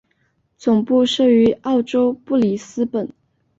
[0.57, 3.07] 总部设于澳洲布里斯本。